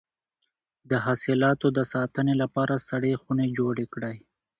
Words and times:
د 0.89 0.91
حاصلاتو 1.05 1.67
د 1.77 1.79
ساتنې 1.93 2.33
لپاره 2.41 2.75
سړې 2.89 3.13
خونې 3.21 3.47
جوړې 3.57 3.85
کړئ. 3.93 4.17